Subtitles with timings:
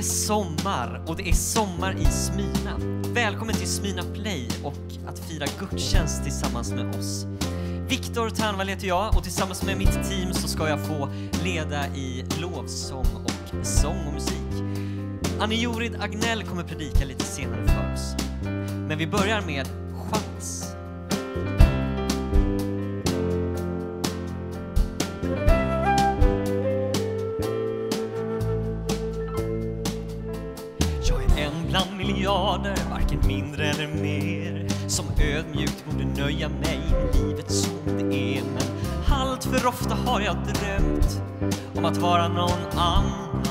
[0.00, 2.78] Det är sommar och det är sommar i Smyna.
[3.14, 7.26] Välkommen till Smyna Play och att fira gudstjänst tillsammans med oss.
[7.88, 11.08] Viktor Ternvall heter jag och tillsammans med mitt team så ska jag få
[11.44, 14.80] leda i lovsång och sång och musik.
[15.40, 18.14] Annie Jorid Agnell kommer predika lite senare för oss.
[18.88, 19.66] Men vi börjar med
[20.10, 20.74] chans.
[33.30, 34.66] Mindre eller mer.
[34.88, 38.42] Som ödmjukt borde nöja mig med livet som det är.
[38.42, 38.62] Men
[39.08, 41.22] allt för ofta har jag drömt
[41.76, 43.44] om att vara någon annan.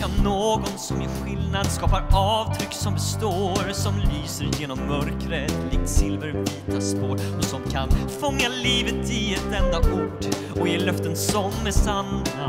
[0.00, 6.80] Ja, någon som gör skillnad, skapar avtryck som består Som lyser genom mörkret likt silvervita
[6.80, 7.20] spår.
[7.38, 7.88] Och som kan
[8.20, 10.24] fånga livet i ett enda ord
[10.60, 12.45] och ge löften som är sanna.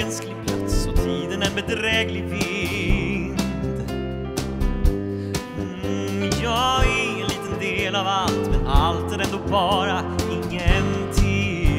[0.00, 3.40] Enslig plats och tiden en bedräglig vind.
[5.58, 10.00] Mm, jag är en liten del av allt, men allt är ändå bara
[10.30, 11.74] ingenting.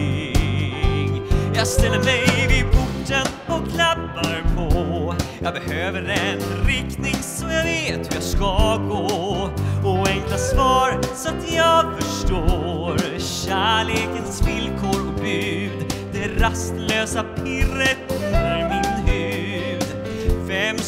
[1.55, 5.15] Jag ställer mig vid porten och klappar på.
[5.39, 9.49] Jag behöver en riktning så jag vet hur jag ska gå.
[9.83, 15.93] Och enkla svar så att jag förstår kärlekens villkor och bud.
[16.13, 18.04] Det rastlösa pirret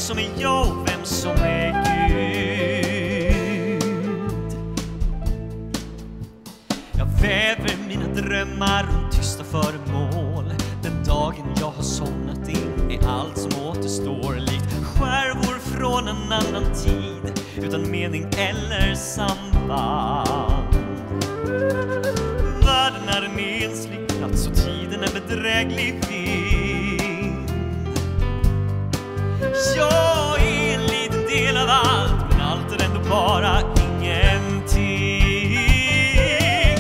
[0.07, 3.84] som är jag och vem som är Gud.
[6.97, 10.53] Jag väver mina drömmar runt tysta föremål.
[10.84, 16.74] Den dagen jag har somnat in är allt som återstår likt skärvor från en annan
[16.75, 20.75] tid utan mening eller samband.
[22.66, 26.46] Världen är en enslig plats och tiden en bedräglig vind.
[33.09, 35.59] Vara bara ingenting.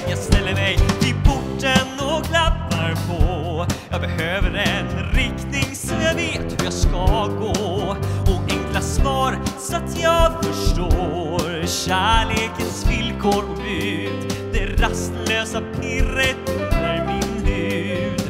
[0.09, 3.65] Jag ställer mig vid porten och klappar på.
[3.89, 7.95] Jag behöver en riktning så jag vet hur jag ska gå.
[8.21, 14.33] Och enkla svar så att jag förstår kärlekens villkor och bud.
[14.53, 18.21] Det rastlösa pirret under min hud.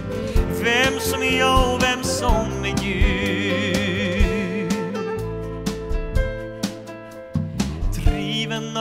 [0.63, 3.16] Vem som är jag och vem som är Gud.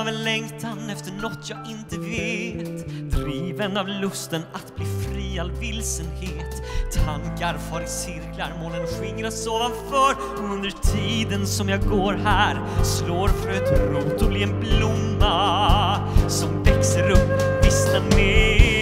[0.06, 2.86] Av en längtan efter något jag inte vet.
[3.10, 6.62] Driven av lusten att bli fri all vilsenhet.
[6.94, 10.14] Tankar far i cirklar, molnen skingras ovanför.
[10.38, 16.62] Och under tiden som jag går här slår fröet rot och blir en blomma Som
[16.62, 18.75] växer upp, vissnar ner.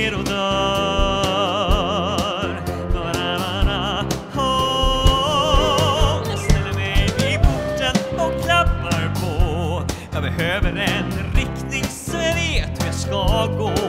[13.35, 13.84] Hur jag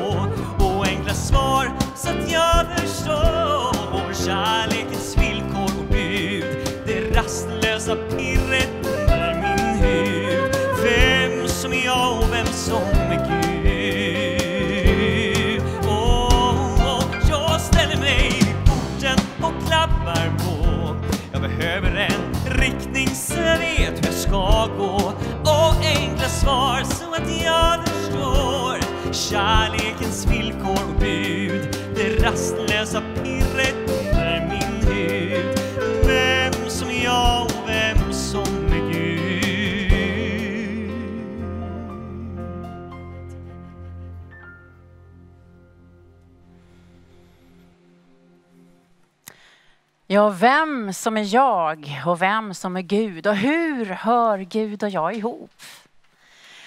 [50.16, 54.90] Ja, vem som är jag och vem som är Gud och hur hör Gud och
[54.90, 55.62] jag ihop?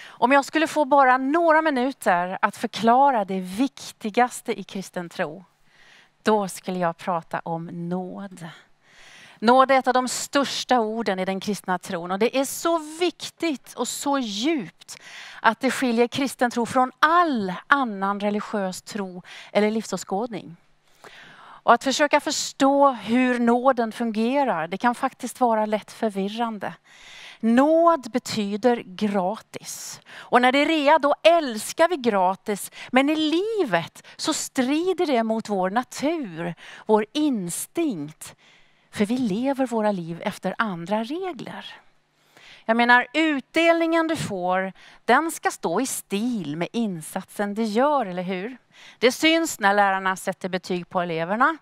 [0.07, 5.45] Om jag skulle få bara några minuter att förklara det viktigaste i kristen tro,
[6.23, 8.49] då skulle jag prata om nåd.
[9.39, 12.79] Nåd är ett av de största orden i den kristna tron och det är så
[13.01, 14.97] viktigt och så djupt
[15.43, 19.23] att det skiljer kristen tro från all annan religiös tro
[19.53, 20.57] eller livsåskådning.
[21.69, 26.75] Och att försöka förstå hur nåden fungerar, det kan faktiskt vara lätt förvirrande.
[27.41, 30.01] Nåd betyder gratis.
[30.11, 32.71] Och när det är rea då älskar vi gratis.
[32.91, 36.55] Men i livet så strider det mot vår natur,
[36.87, 38.35] vår instinkt.
[38.91, 41.75] För vi lever våra liv efter andra regler.
[42.69, 44.73] Jag menar utdelningen du får,
[45.05, 48.57] den ska stå i stil med insatsen du gör, eller hur?
[48.99, 51.57] Det syns när lärarna sätter betyg på eleverna.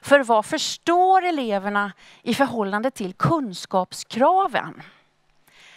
[0.00, 1.92] För vad förstår eleverna
[2.22, 4.82] i förhållande till kunskapskraven?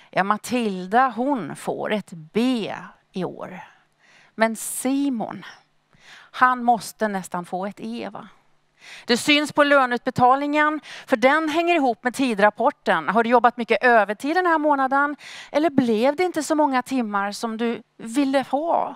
[0.09, 2.75] Ja, Matilda hon får ett B
[3.11, 3.59] i år.
[4.35, 5.45] Men Simon,
[6.31, 8.27] han måste nästan få ett E va?
[9.05, 13.09] Det syns på löneutbetalningen, för den hänger ihop med tidrapporten.
[13.09, 15.15] Har du jobbat mycket övertid den här månaden?
[15.51, 18.95] Eller blev det inte så många timmar som du ville ha?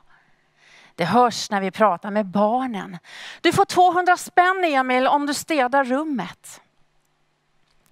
[0.95, 2.97] Det hörs när vi pratar med barnen.
[3.41, 6.61] Du får 200 spänn Emil om du städar rummet.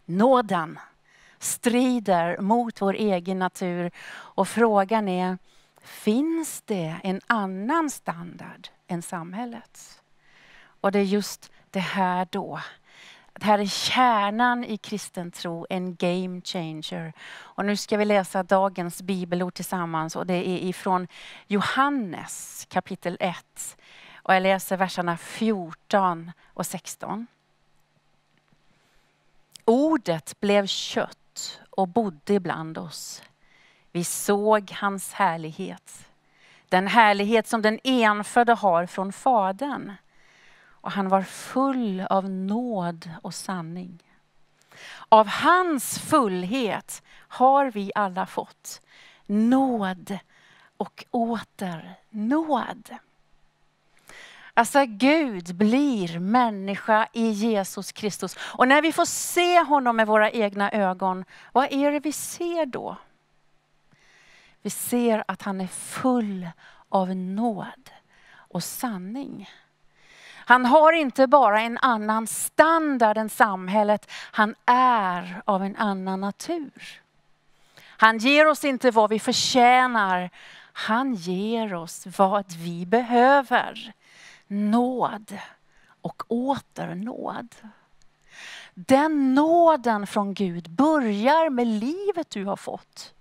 [0.05, 0.79] Nåden
[1.39, 5.37] strider mot vår egen natur och frågan är,
[5.81, 10.01] finns det en annan standard än samhällets?
[10.81, 12.59] Och det är just det här då.
[13.33, 17.13] Det här är kärnan i kristen tro, en game changer.
[17.29, 21.07] Och nu ska vi läsa dagens bibelord tillsammans och det är ifrån
[21.47, 23.77] Johannes kapitel 1.
[24.15, 27.27] Och jag läser verserna 14 och 16.
[29.65, 33.23] Ordet blev kött och bodde ibland oss.
[33.91, 36.07] Vi såg hans härlighet.
[36.69, 39.93] Den härlighet som den enfödde har från Fadern
[40.87, 44.03] och han var full av nåd och sanning.
[45.09, 48.81] Av hans fullhet har vi alla fått
[49.25, 50.17] nåd
[50.77, 52.89] och åter nåd.
[54.53, 58.37] Alltså Gud blir människa i Jesus Kristus.
[58.39, 62.65] Och när vi får se honom med våra egna ögon, vad är det vi ser
[62.65, 62.97] då?
[64.61, 66.49] Vi ser att han är full
[66.89, 67.89] av nåd
[68.33, 69.49] och sanning.
[70.47, 77.01] Han har inte bara en annan standard än samhället, han är av en annan natur.
[77.79, 80.29] Han ger oss inte vad vi förtjänar,
[80.73, 83.93] han ger oss vad vi behöver.
[84.47, 85.37] Nåd
[86.01, 87.55] och åter nåd.
[88.73, 93.13] Den nåden från Gud börjar med livet du har fått.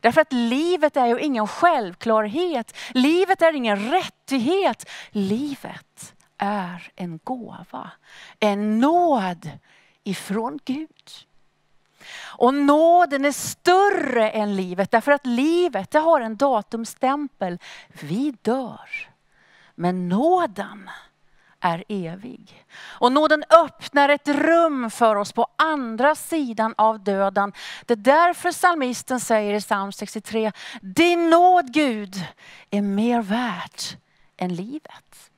[0.00, 2.76] Därför att livet är ju ingen självklarhet.
[2.90, 4.90] Livet är ingen rättighet.
[5.10, 7.90] Livet är en gåva,
[8.40, 9.50] en nåd
[10.04, 11.26] ifrån Gud.
[12.22, 17.58] Och nåden är större än livet därför att livet det har en datumstämpel.
[17.88, 19.10] Vi dör.
[19.74, 20.90] Men nåden
[21.60, 22.64] är evig.
[22.82, 27.52] Och nåden öppnar ett rum för oss på andra sidan av döden.
[27.86, 32.24] Det är därför psalmisten säger i psalm 63, din nåd Gud
[32.70, 33.96] är mer värt
[34.36, 35.29] än livet.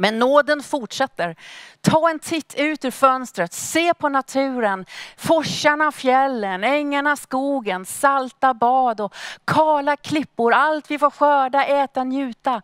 [0.00, 1.36] Men nåden fortsätter.
[1.80, 9.00] Ta en titt ut ur fönstret, se på naturen, forsarna, fjällen, ängarna, skogen, salta bad
[9.00, 9.14] och
[9.44, 10.52] kala klippor.
[10.52, 12.62] Allt vi får skörda, äta, njuta.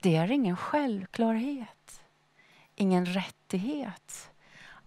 [0.00, 2.00] Det är ingen självklarhet,
[2.74, 4.30] ingen rättighet.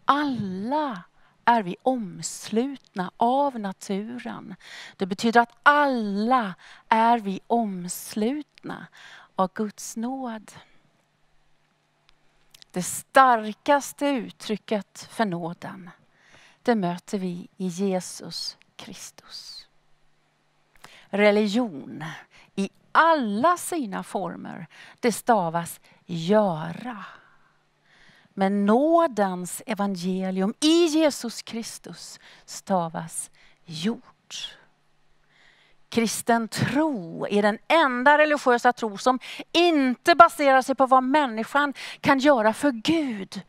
[0.06, 1.04] Alla
[1.46, 4.56] är vi omslutna av naturen.
[4.98, 6.54] Det betyder att alla
[6.90, 8.88] är vi omslutna
[9.36, 10.52] av Guds nåd.
[12.72, 15.90] Det starkaste uttrycket för nåden,
[16.62, 19.68] det möter vi i Jesus Kristus.
[21.06, 22.04] Religion
[22.56, 24.68] i alla sina former,
[25.00, 27.06] det stavas göra.
[28.34, 33.32] Men nådens evangelium i Jesus Kristus stavas
[33.66, 34.58] gjort.
[35.92, 39.20] Kristen tro är den enda religiösa tro som
[39.52, 43.42] inte baserar sig på vad människan kan göra för Gud.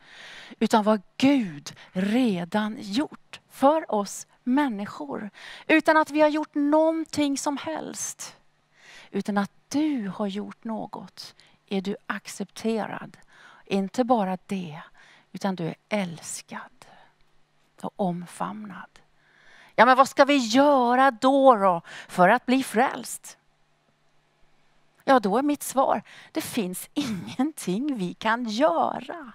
[0.59, 5.29] Utan vad Gud redan gjort för oss människor.
[5.67, 8.35] Utan att vi har gjort någonting som helst.
[9.11, 11.35] Utan att du har gjort något
[11.67, 13.17] är du accepterad.
[13.65, 14.81] Inte bara det,
[15.31, 16.85] utan du är älskad
[17.81, 18.99] och omfamnad.
[19.75, 23.37] Ja, men vad ska vi göra då, då för att bli frälst?
[25.03, 26.01] Ja, då är mitt svar,
[26.31, 29.31] det finns ingenting vi kan göra.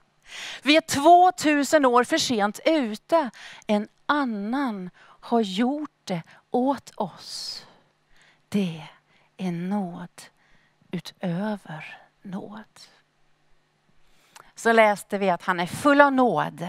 [0.63, 3.31] Vi är 2000 år för sent ute.
[3.67, 7.65] En annan har gjort det åt oss.
[8.49, 8.83] Det
[9.37, 10.23] är nåd
[10.91, 12.81] utöver nåd.
[14.55, 16.69] Så läste vi att han är full av nåd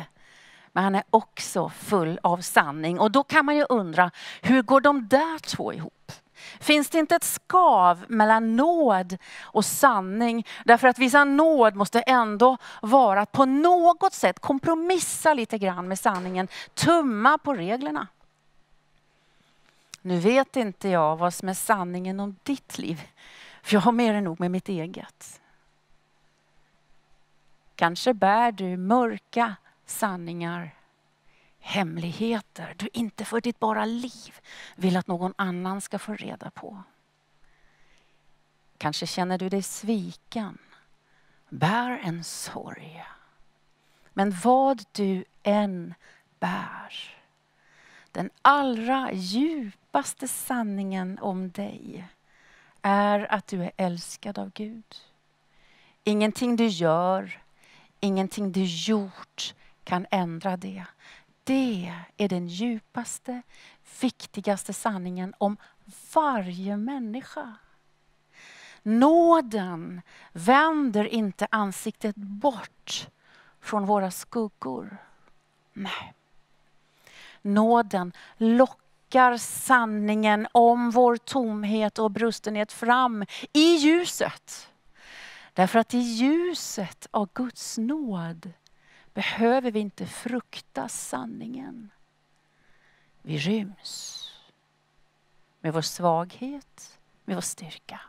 [0.72, 3.00] men han är också full av sanning.
[3.00, 4.12] Och då kan man ju undra,
[4.42, 6.12] hur går de där två ihop?
[6.60, 10.48] Finns det inte ett skav mellan nåd och sanning?
[10.66, 16.00] Därför att vissa nåd måste ändå vara att på något sätt kompromissa lite grann med
[16.00, 18.08] sanningen, tumma på reglerna.
[20.02, 23.02] Nu vet inte jag vad som är sanningen om ditt liv,
[23.64, 25.42] för jag har mer än nog med mitt eget.
[27.76, 29.56] Kanske bär du mörka
[29.90, 30.76] sanningar,
[31.60, 34.40] hemligheter du inte för ditt bara liv
[34.76, 36.84] vill att någon annan ska få reda på.
[38.78, 40.58] Kanske känner du dig sviken,
[41.50, 43.06] bär en sorg.
[44.14, 45.94] Men vad du än
[46.40, 47.18] bär,
[48.12, 52.08] den allra djupaste sanningen om dig
[52.82, 54.96] är att du är älskad av Gud.
[56.04, 57.42] Ingenting du gör,
[58.00, 59.54] ingenting du gjort
[59.90, 60.86] kan ändra det.
[61.44, 63.42] Det är den djupaste,
[64.02, 65.58] viktigaste sanningen om
[66.14, 67.54] varje människa.
[68.84, 73.08] Nåden vänder inte ansiktet bort
[73.62, 74.98] från våra skuggor.
[75.74, 76.14] Nej.
[77.42, 84.70] Nåden lockar sanningen om vår tomhet och brustenhet fram i ljuset.
[85.54, 88.54] Därför att i ljuset av Guds nåd
[89.20, 91.90] behöver vi inte frukta sanningen.
[93.22, 94.26] Vi ryms
[95.62, 98.00] med vår svaghet, med vår styrka.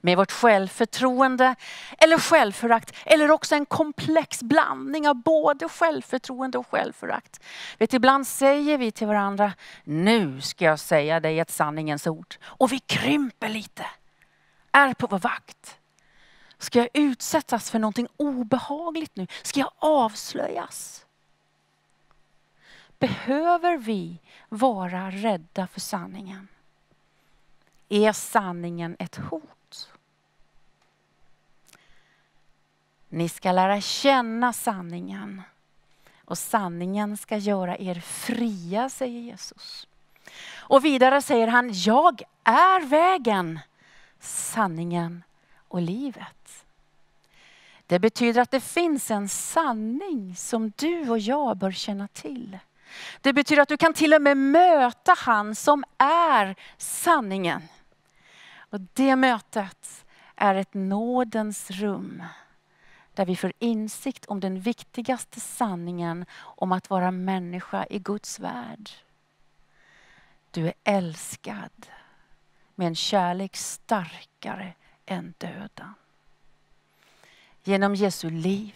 [0.00, 1.54] Med vårt självförtroende
[1.98, 7.44] eller självförakt eller också en komplex blandning av både självförtroende och självförakt.
[7.78, 9.52] Vet, ibland säger vi till varandra,
[9.84, 12.34] nu ska jag säga dig ett sanningens ord.
[12.42, 13.86] Och vi krymper lite,
[14.72, 15.77] är på vår vakt.
[16.58, 19.26] Ska jag utsättas för någonting obehagligt nu?
[19.42, 21.06] Ska jag avslöjas?
[22.98, 26.48] Behöver vi vara rädda för sanningen?
[27.88, 29.90] Är sanningen ett hot?
[33.08, 35.42] Ni ska lära känna sanningen
[36.24, 39.88] och sanningen ska göra er fria, säger Jesus.
[40.56, 43.60] Och vidare säger han, jag är vägen,
[44.20, 45.22] sanningen
[45.68, 46.37] och livet.
[47.88, 52.58] Det betyder att det finns en sanning som du och jag bör känna till.
[53.20, 57.62] Det betyder att du kan till och med möta han som är sanningen.
[58.56, 60.04] Och det mötet
[60.34, 62.22] är ett nådens rum
[63.14, 68.90] där vi får insikt om den viktigaste sanningen om att vara människa i Guds värld.
[70.50, 71.86] Du är älskad
[72.74, 74.72] med en kärlek starkare
[75.06, 75.94] än döden.
[77.68, 78.74] Genom Jesu liv,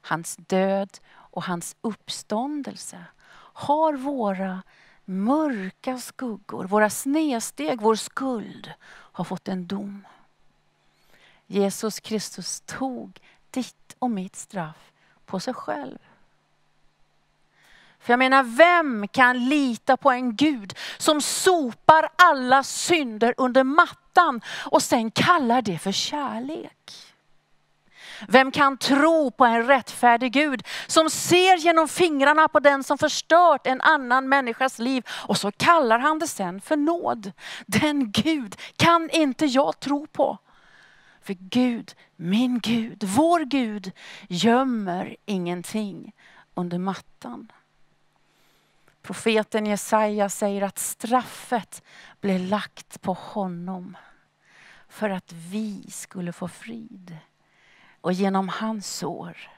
[0.00, 3.04] hans död och hans uppståndelse
[3.52, 4.62] har våra
[5.04, 10.06] mörka skuggor, våra snedsteg, vår skuld har fått en dom.
[11.46, 14.92] Jesus Kristus tog ditt och mitt straff
[15.26, 15.98] på sig själv.
[17.98, 24.40] För jag menar, vem kan lita på en Gud som sopar alla synder under mattan
[24.70, 27.07] och sen kallar det för kärlek?
[28.28, 33.66] Vem kan tro på en rättfärdig Gud som ser genom fingrarna på den som förstört
[33.66, 37.32] en annan människas liv och så kallar han det sen för nåd.
[37.66, 40.38] Den Gud kan inte jag tro på.
[41.22, 43.92] För Gud, min Gud, vår Gud
[44.28, 46.12] gömmer ingenting
[46.54, 47.52] under mattan.
[49.02, 51.82] Profeten Jesaja säger att straffet
[52.20, 53.96] blev lagt på honom
[54.88, 57.16] för att vi skulle få frid.
[58.00, 59.50] Och genom hans sår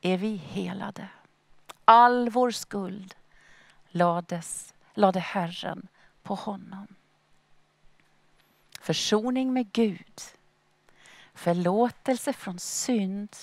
[0.00, 1.08] är vi helade.
[1.84, 3.14] All vår skuld
[3.88, 5.88] lades, lade Herren
[6.22, 6.86] på honom.
[8.80, 10.20] Försoning med Gud,
[11.34, 13.36] förlåtelse från synd,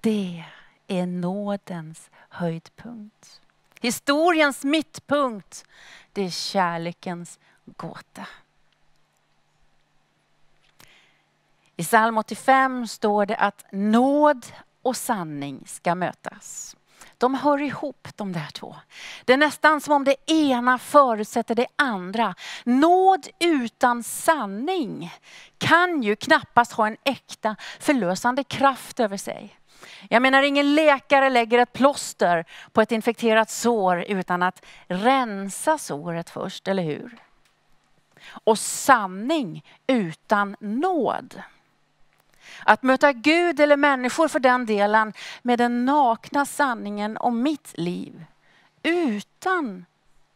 [0.00, 0.44] det
[0.86, 3.40] är nådens höjdpunkt.
[3.80, 5.64] Historiens mittpunkt,
[6.12, 8.26] det är kärlekens gåta.
[11.80, 14.46] I psalm 85 står det att nåd
[14.82, 16.76] och sanning ska mötas.
[17.18, 18.76] De hör ihop de där två.
[19.24, 22.34] Det är nästan som om det ena förutsätter det andra.
[22.64, 25.12] Nåd utan sanning
[25.58, 29.56] kan ju knappast ha en äkta förlösande kraft över sig.
[30.08, 36.30] Jag menar ingen läkare lägger ett plåster på ett infekterat sår utan att rensa såret
[36.30, 37.18] först, eller hur?
[38.44, 41.42] Och sanning utan nåd.
[42.64, 48.24] Att möta Gud eller människor för den delen med den nakna sanningen om mitt liv
[48.82, 49.84] utan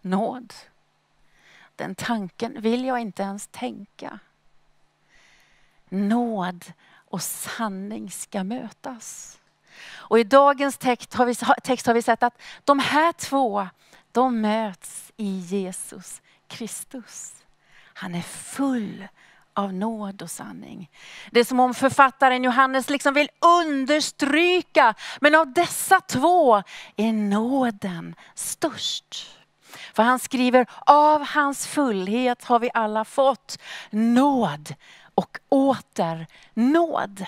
[0.00, 0.54] nåd.
[1.76, 4.18] Den tanken vill jag inte ens tänka.
[5.88, 9.38] Nåd och sanning ska mötas.
[9.92, 13.68] Och i dagens text har, vi, text har vi sett att de här två,
[14.12, 17.34] de möts i Jesus Kristus.
[17.76, 19.08] Han är full
[19.54, 20.90] av nåd och sanning.
[21.30, 23.28] Det är som om författaren Johannes liksom vill
[23.60, 26.62] understryka, men av dessa två
[26.96, 29.30] är nåden störst.
[29.94, 33.58] För han skriver, av hans fullhet har vi alla fått
[33.90, 34.74] nåd
[35.14, 37.26] och åter nåd.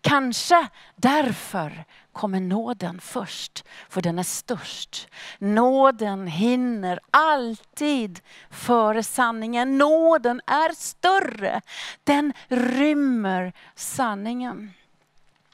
[0.00, 5.08] Kanske därför kommer nåden först, för den är störst.
[5.38, 9.78] Nåden hinner alltid före sanningen.
[9.78, 11.60] Nåden är större.
[12.04, 14.70] Den rymmer sanningen.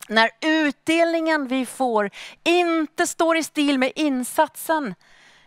[0.08, 2.10] När utdelningen vi får
[2.44, 4.94] inte står i stil med insatsen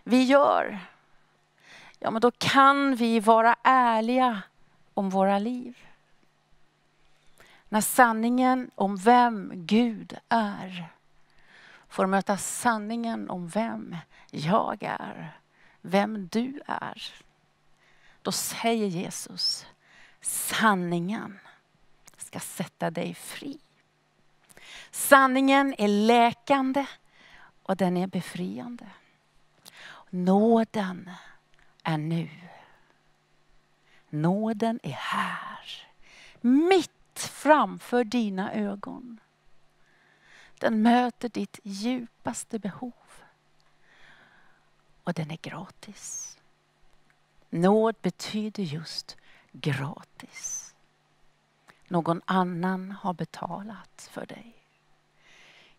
[0.03, 0.79] vi gör,
[1.99, 4.41] ja men då kan vi vara ärliga
[4.93, 5.77] om våra liv.
[7.69, 10.89] När sanningen om vem Gud är
[11.89, 13.97] får möta sanningen om vem
[14.31, 15.39] jag är,
[15.81, 17.13] vem du är.
[18.21, 19.65] Då säger Jesus,
[20.21, 21.39] sanningen
[22.17, 23.59] ska sätta dig fri.
[24.91, 26.85] Sanningen är läkande
[27.63, 28.87] och den är befriande.
[30.09, 31.09] Nåden
[31.83, 32.29] är nu.
[34.09, 35.87] Nåden är här.
[36.41, 39.19] Mitt framför dina ögon.
[40.59, 42.93] Den möter ditt djupaste behov.
[45.03, 46.37] Och den är gratis.
[47.49, 49.17] Nåd betyder just
[49.51, 50.73] gratis.
[51.87, 54.55] Någon annan har betalat för dig.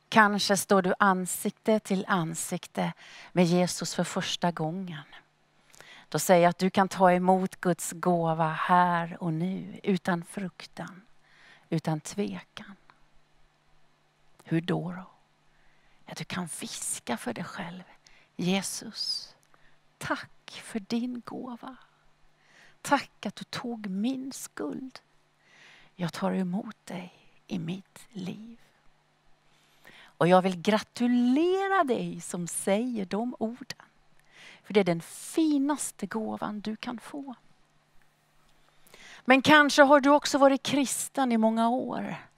[0.08, 2.92] Kanske står du ansikte till ansikte
[3.32, 5.04] med Jesus för första gången.
[6.08, 11.02] Då säger jag att du kan ta emot Guds gåva här och nu utan fruktan,
[11.68, 12.76] utan tvekan.
[14.50, 14.92] Hur då?
[14.92, 15.06] då?
[16.06, 17.82] Ja, du kan viska för dig själv.
[18.36, 19.34] Jesus,
[19.98, 21.76] tack för din gåva.
[22.82, 25.00] Tack att du tog min skuld.
[25.96, 27.14] Jag tar emot dig
[27.46, 28.60] i mitt liv.
[30.02, 33.86] Och jag vill gratulera dig som säger de orden.
[34.62, 37.34] För det är den finaste gåvan du kan få.
[39.24, 42.29] Men kanske har du också varit kristen i många år.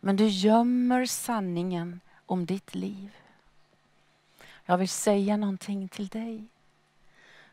[0.00, 3.16] Men du gömmer sanningen om ditt liv.
[4.64, 6.44] Jag vill säga någonting till dig.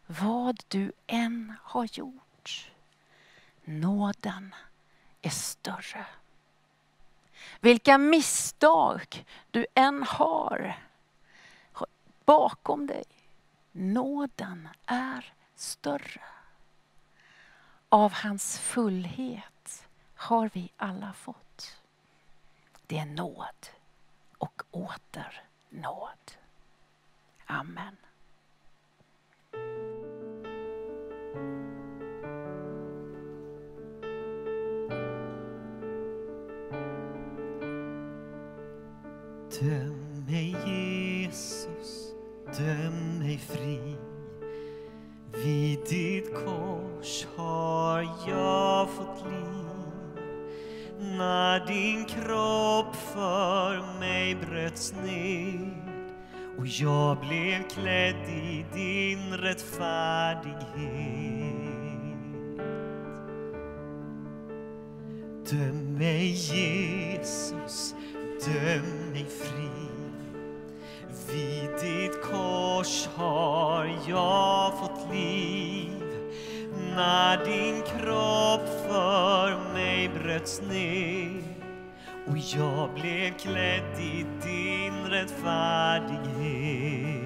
[0.05, 2.71] Vad du än har gjort,
[3.63, 4.55] nåden
[5.21, 6.05] är större.
[7.60, 10.79] Vilka misstag du än har
[12.25, 13.05] bakom dig,
[13.71, 16.21] nåden är större.
[17.89, 21.44] Av hans fullhet har vi alla fått.
[22.87, 23.67] Det är nåd
[24.37, 26.31] och åter nåd.
[27.45, 27.97] Amen.
[39.59, 42.13] Döm mig Jesus,
[42.57, 43.95] döm mig fri.
[45.33, 49.84] Vid ditt kors har jag fått liv
[50.99, 55.86] när din kropp för mig bröts ned
[56.58, 61.36] och jag blev klädd i din rättfärdighet.
[65.49, 67.95] Döm mig Jesus,
[68.45, 69.69] döm mig fri.
[71.31, 75.91] Vid ditt kors har jag fått liv
[76.95, 78.64] när din kropp
[80.25, 81.41] bröts ner
[82.27, 87.24] och jag blev klädd i din rättfärdighet.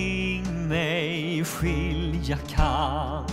[0.00, 3.24] Ingenting mig skilja kan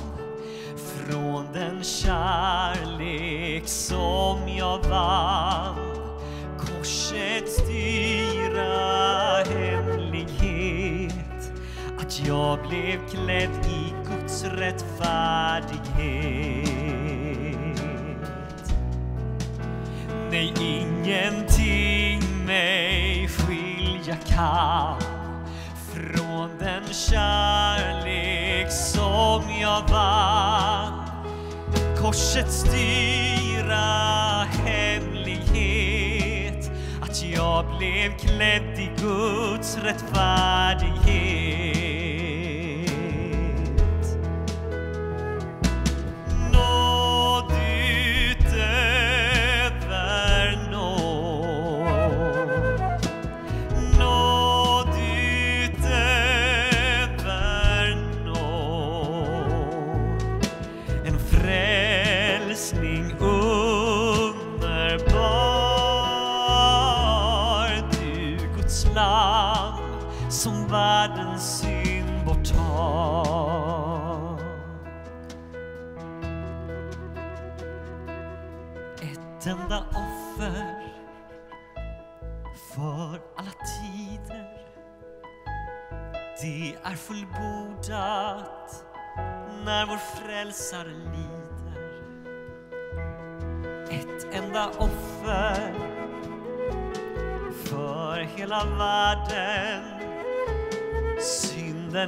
[0.75, 5.75] från den kärlek som jag vann.
[6.59, 11.13] Korsets dyra hemlighet,
[11.99, 15.87] att jag blev klädd i Guds rättfärdighet.
[20.31, 25.06] Nej, ingenting mig skilja kan
[26.67, 31.03] den kärlek som jag vann.
[31.97, 33.75] Korsets dyra
[34.65, 41.76] hemlighet att jag blev klädd i Guds rättfärdighet.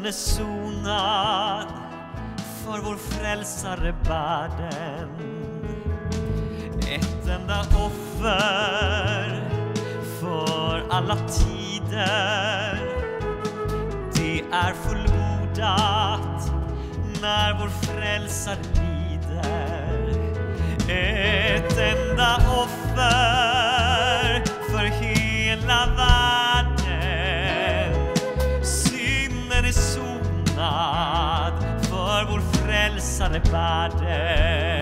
[0.09, 1.67] Är sonad
[2.65, 5.09] för vår frälsare bär den
[6.87, 9.49] ett enda offer
[10.19, 12.79] för alla tider.
[14.15, 16.51] Det är fullbordat
[17.21, 18.88] när vår frälsare
[33.19, 34.78] frälsare bär den.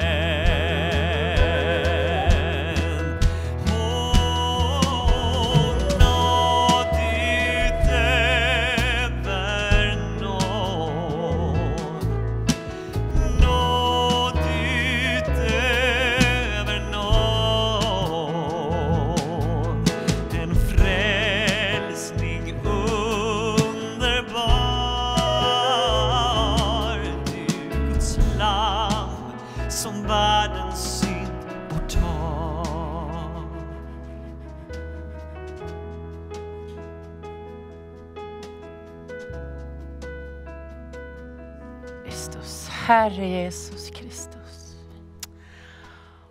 [42.87, 44.75] Herre Jesus Kristus.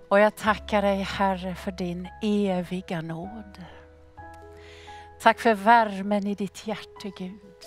[0.09, 3.65] Och jag tackar dig Herre för din eviga nåd.
[5.21, 7.67] Tack för värmen i ditt hjärta Gud.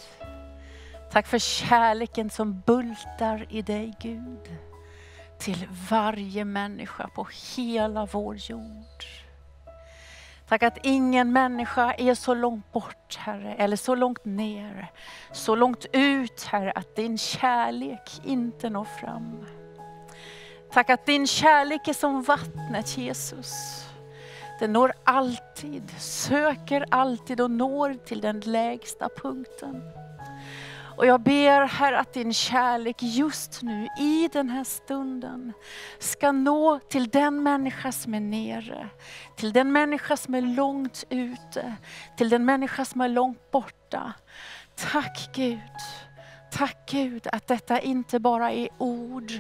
[1.12, 4.58] Tack för kärleken som bultar i dig Gud.
[5.40, 9.04] Till varje människa på hela vår jord.
[10.50, 14.92] Tack att ingen människa är så långt bort Herre, eller så långt ner,
[15.32, 19.46] så långt ut Herre att din kärlek inte når fram.
[20.72, 23.86] Tack att din kärlek är som vattnet Jesus.
[24.60, 29.84] Den når alltid, söker alltid och når till den lägsta punkten.
[31.00, 35.54] Och jag ber Herre att din kärlek just nu i den här stunden
[36.00, 38.90] ska nå till den människa som är nere.
[39.36, 41.76] Till den människa som är långt ute.
[42.18, 44.14] Till den människa som är långt borta.
[44.76, 45.60] Tack Gud.
[46.52, 49.32] Tack Gud att detta inte bara är ord,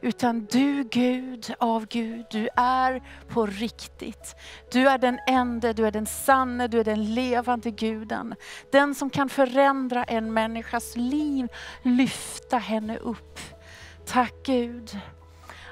[0.00, 4.36] utan du Gud av Gud, du är på riktigt.
[4.72, 8.34] Du är den ende, du är den sanne, du är den levande guden.
[8.72, 11.48] Den som kan förändra en människas liv,
[11.82, 13.38] lyfta henne upp.
[14.06, 14.98] Tack Gud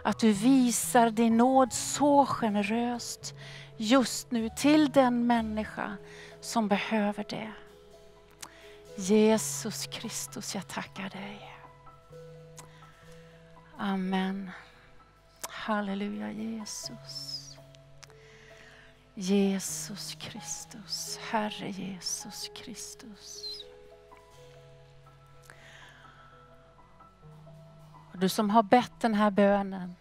[0.05, 3.35] att du visar din nåd så generöst
[3.77, 5.97] just nu till den människa
[6.41, 7.53] som behöver det.
[8.97, 11.53] Jesus Kristus, jag tackar dig.
[13.79, 14.51] Amen.
[15.49, 17.39] Halleluja Jesus.
[19.15, 23.47] Jesus Kristus, Herre Jesus Kristus.
[28.13, 29.95] Du som har bett den här bönen,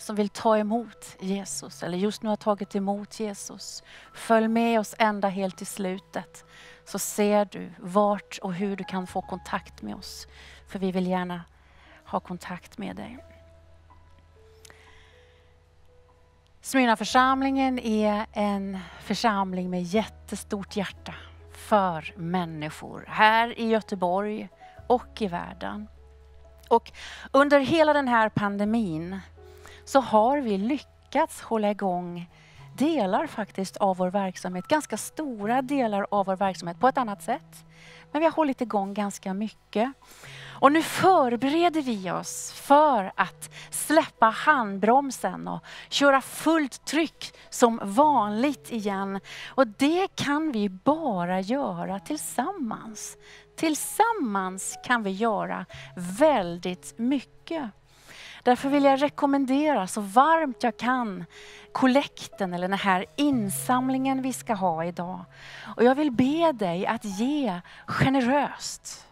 [0.00, 3.82] som vill ta emot Jesus, eller just nu har tagit emot Jesus.
[4.14, 6.44] Följ med oss ända helt till slutet,
[6.84, 10.26] så ser du vart och hur du kan få kontakt med oss.
[10.68, 11.44] För vi vill gärna
[12.04, 13.18] ha kontakt med dig.
[16.62, 21.14] Smyrnaförsamlingen är en församling med jättestort hjärta
[21.52, 24.48] för människor här i Göteborg
[24.86, 25.88] och i världen.
[26.68, 26.92] Och
[27.32, 29.20] under hela den här pandemin
[29.90, 32.30] så har vi lyckats hålla igång
[32.76, 37.64] delar faktiskt av vår verksamhet, ganska stora delar av vår verksamhet på ett annat sätt.
[38.12, 39.92] Men vi har hållit igång ganska mycket.
[40.60, 48.72] Och nu förbereder vi oss för att släppa handbromsen och köra fullt tryck som vanligt
[48.72, 49.20] igen.
[49.48, 53.16] Och det kan vi bara göra tillsammans.
[53.56, 57.70] Tillsammans kan vi göra väldigt mycket.
[58.42, 61.24] Därför vill jag rekommendera så varmt jag kan
[61.72, 65.24] kollekten eller den här insamlingen vi ska ha idag.
[65.76, 69.06] Och jag vill be dig att ge generöst.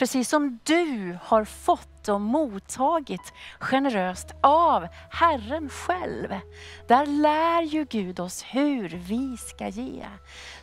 [0.00, 6.34] Precis som du har fått och mottagit generöst av Herren själv.
[6.88, 10.06] Där lär ju Gud oss hur vi ska ge.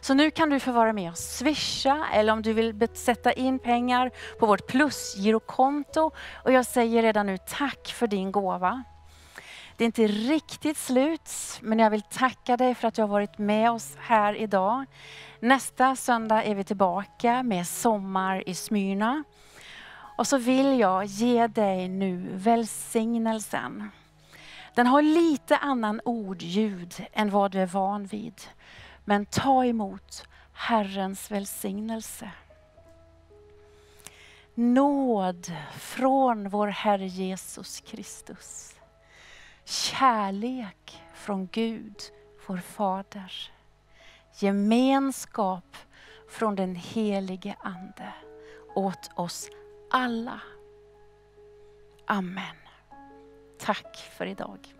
[0.02, 3.60] Så nu kan du få vara med och swisha eller om du vill sätta in
[3.60, 6.12] pengar på vårt plusgirokonto.
[6.44, 8.84] Och jag säger redan nu tack för din gåva.
[9.78, 13.38] Det är inte riktigt slut, men jag vill tacka dig för att du har varit
[13.38, 14.86] med oss här idag.
[15.40, 19.24] Nästa söndag är vi tillbaka med Sommar i Smyrna.
[20.18, 23.90] Och så vill jag ge dig nu välsignelsen.
[24.76, 28.42] Den har lite annan ordljud än vad du är van vid.
[29.06, 32.32] Men ta emot Herrens välsignelse.
[34.54, 38.77] Nåd från vår Herre Jesus Kristus.
[39.70, 42.02] Kärlek från Gud,
[42.48, 43.52] vår Fader
[44.40, 45.78] gemenskap
[46.30, 48.14] från den helige Ande
[48.76, 49.50] åt oss
[49.92, 50.42] alla.
[52.06, 52.56] Amen.
[53.60, 54.77] Tack för idag.